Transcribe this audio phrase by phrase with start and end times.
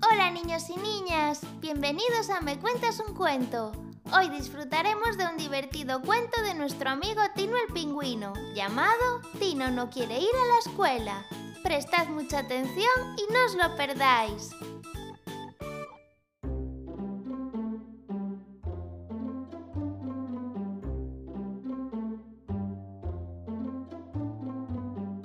[0.00, 3.72] Hola niños y niñas, bienvenidos a Me Cuentas un Cuento.
[4.12, 9.90] Hoy disfrutaremos de un divertido cuento de nuestro amigo Tino el Pingüino, llamado Tino no
[9.90, 11.26] quiere ir a la escuela.
[11.64, 14.50] Prestad mucha atención y no os lo perdáis.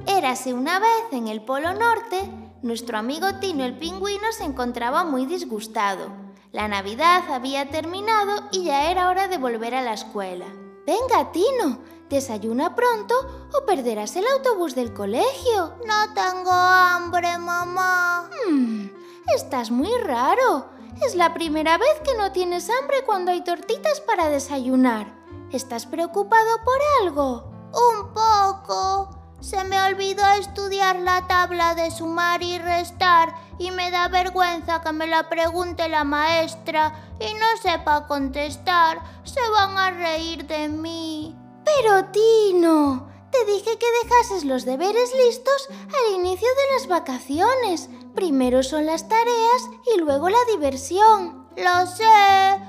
[0.07, 5.25] Érase una vez en el Polo Norte, nuestro amigo Tino el Pingüino se encontraba muy
[5.25, 6.07] disgustado.
[6.51, 10.46] La Navidad había terminado y ya era hora de volver a la escuela.
[10.87, 11.79] Venga, Tino,
[12.10, 13.15] desayuna pronto
[13.54, 15.75] o perderás el autobús del colegio.
[15.86, 18.29] No tengo hambre, mamá.
[18.47, 18.87] Hmm,
[19.36, 20.70] estás muy raro.
[21.06, 25.14] Es la primera vez que no tienes hambre cuando hay tortitas para desayunar.
[25.51, 27.51] ¿Estás preocupado por algo?
[27.73, 29.12] Un poco.
[29.43, 34.94] Se me olvidó estudiar la tabla de sumar y restar y me da vergüenza que
[34.94, 39.02] me la pregunte la maestra y no sepa contestar.
[39.26, 41.36] Se van a reír de mí.
[41.66, 47.89] Pero Tino, te dije que dejases los deberes listos al inicio de las vacaciones.
[48.16, 51.50] Primero son las tareas y luego la diversión.
[51.58, 52.60] Lo sé,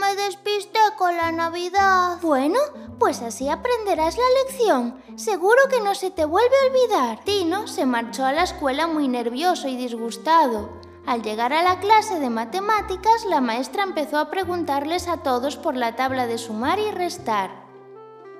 [0.00, 2.18] me despisté con la Navidad.
[2.22, 2.58] Bueno,
[2.98, 5.00] pues así aprenderás la lección.
[5.16, 7.24] Seguro que no se te vuelve a olvidar.
[7.24, 10.70] Tino se marchó a la escuela muy nervioso y disgustado.
[11.06, 15.76] Al llegar a la clase de matemáticas, la maestra empezó a preguntarles a todos por
[15.76, 17.64] la tabla de sumar y restar.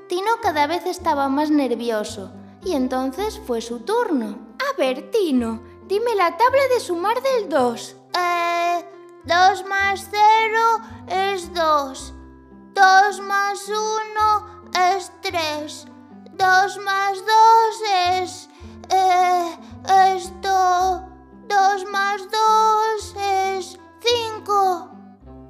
[0.09, 2.33] Tino cada vez estaba más nervioso
[2.65, 4.39] y entonces fue su turno.
[4.59, 7.97] A ver, Tino, dime la tabla de sumar del 2.
[9.27, 12.15] Eh, 2 más 0 es 2.
[12.75, 15.87] 2 más 1 es 3.
[16.33, 17.31] 2 más 2
[18.23, 18.49] es...
[18.91, 19.59] Eh,
[20.15, 21.03] esto...
[21.49, 23.17] 2 más 2
[23.57, 24.91] es 5.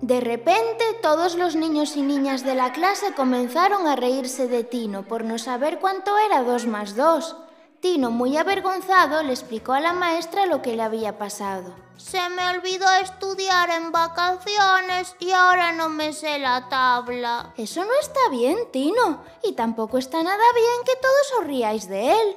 [0.03, 5.03] De repente todos los niños y niñas de la clase comenzaron a reírse de Tino
[5.03, 7.46] por no saber cuánto era 2 más 2.
[7.81, 11.75] Tino, muy avergonzado, le explicó a la maestra lo que le había pasado.
[11.97, 17.53] Se me olvidó estudiar en vacaciones y ahora no me sé la tabla.
[17.57, 22.13] Eso no está bien, Tino, y tampoco está nada bien que todos os riáis de
[22.13, 22.37] él.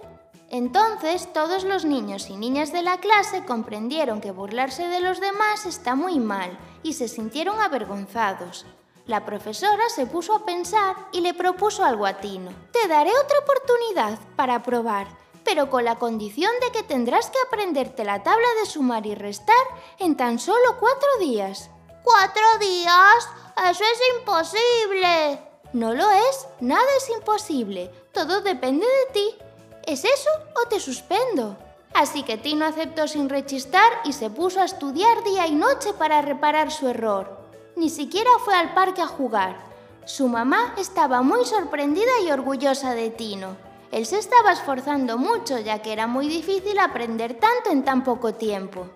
[0.49, 5.65] Entonces todos los niños y niñas de la clase comprendieron que burlarse de los demás
[5.65, 8.65] está muy mal y se sintieron avergonzados.
[9.05, 12.51] La profesora se puso a pensar y le propuso algo a Tino.
[12.71, 15.07] Te daré otra oportunidad para probar
[15.49, 19.55] pero con la condición de que tendrás que aprenderte la tabla de sumar y restar
[19.97, 21.71] en tan solo cuatro días.
[22.03, 23.29] ¿Cuatro días?
[23.71, 25.39] Eso es imposible.
[25.73, 29.37] No lo es, nada es imposible, todo depende de ti.
[29.87, 30.29] ¿Es eso
[30.63, 31.57] o te suspendo?
[31.95, 36.21] Así que Tino aceptó sin rechistar y se puso a estudiar día y noche para
[36.21, 37.39] reparar su error.
[37.75, 39.57] Ni siquiera fue al parque a jugar.
[40.05, 43.68] Su mamá estaba muy sorprendida y orgullosa de Tino.
[43.91, 48.33] Él se estaba esforzando mucho ya que era muy difícil aprender tanto en tan poco
[48.33, 48.87] tiempo.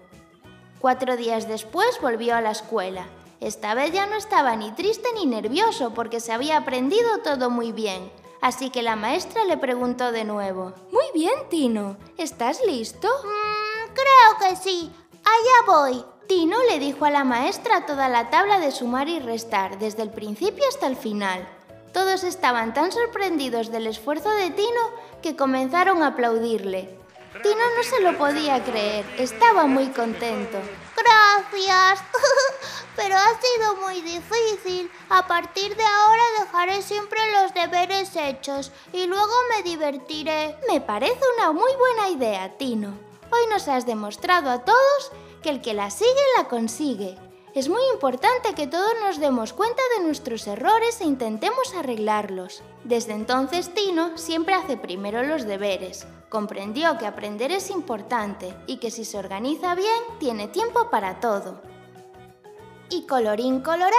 [0.80, 3.08] Cuatro días después volvió a la escuela.
[3.40, 7.72] Esta vez ya no estaba ni triste ni nervioso porque se había aprendido todo muy
[7.72, 8.12] bien.
[8.42, 10.74] Así que la maestra le preguntó de nuevo.
[10.92, 11.98] Muy bien, Tino.
[12.18, 13.08] ¿Estás listo?
[13.08, 14.92] Mm, creo que sí.
[15.24, 16.06] Allá voy.
[16.28, 20.10] Tino le dijo a la maestra toda la tabla de sumar y restar, desde el
[20.10, 21.48] principio hasta el final.
[21.94, 24.82] Todos estaban tan sorprendidos del esfuerzo de Tino
[25.22, 26.98] que comenzaron a aplaudirle.
[27.44, 30.58] Tino no se lo podía creer, estaba muy contento.
[30.98, 32.04] Gracias,
[32.96, 34.90] pero ha sido muy difícil.
[35.10, 40.58] A partir de ahora dejaré siempre los deberes hechos y luego me divertiré.
[40.68, 42.98] Me parece una muy buena idea, Tino.
[43.32, 45.12] Hoy nos has demostrado a todos
[45.44, 47.18] que el que la sigue la consigue.
[47.56, 52.64] Es muy importante que todos nos demos cuenta de nuestros errores e intentemos arreglarlos.
[52.84, 56.08] Desde entonces Tino siempre hace primero los deberes.
[56.30, 61.62] Comprendió que aprender es importante y que si se organiza bien tiene tiempo para todo.
[62.90, 63.94] Y colorín colorado,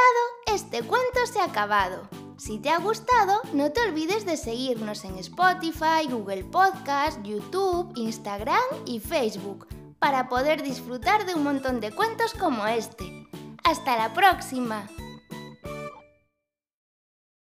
[0.53, 2.09] este cuento se ha acabado.
[2.37, 8.65] Si te ha gustado, no te olvides de seguirnos en Spotify, Google Podcast, YouTube, Instagram
[8.85, 9.69] y Facebook
[10.01, 13.24] para poder disfrutar de un montón de cuentos como este.
[13.65, 14.87] Hasta la próxima.